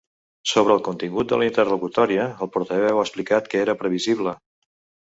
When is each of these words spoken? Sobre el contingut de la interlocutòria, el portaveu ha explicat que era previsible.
Sobre 0.51 0.71
el 0.75 0.81
contingut 0.87 1.29
de 1.33 1.39
la 1.41 1.47
interlocutòria, 1.49 2.27
el 2.47 2.53
portaveu 2.57 3.05
ha 3.05 3.07
explicat 3.07 3.53
que 3.55 3.65
era 3.69 3.79
previsible. 3.85 4.39